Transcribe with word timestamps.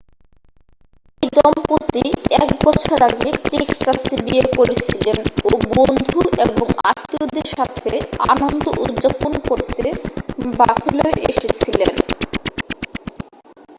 এই 1.23 1.29
দম্পতি 1.37 2.03
এক 2.37 2.49
বছর 2.65 2.97
আগে 3.09 3.29
টেক্সাসে 3.45 4.15
বিয়ে 4.25 4.45
করেছিলেন 4.57 5.17
ও 5.45 5.51
বন্ধু 5.71 6.19
এবং 6.45 6.67
আত্মীয়দের 6.91 7.47
সাথে 7.53 7.91
আনন্দ 8.31 8.65
উদযাপন 8.83 9.33
করতে 9.49 9.85
বাফেলোয় 10.57 11.15
এসেছিলেন 11.29 11.93